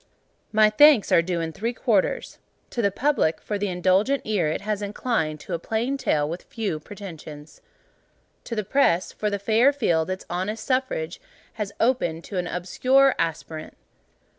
[0.51, 2.39] My thanks are due in three quarters.
[2.71, 6.41] To the Public, for the indulgent ear it has inclined to a plain tale with
[6.41, 7.61] few pretensions.
[8.45, 11.21] To the Press, for the fair field its honest suffrage
[11.61, 13.77] has opened to an obscure aspirant.